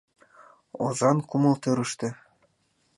[0.85, 2.07] Озан кумыл тӧрыштӧ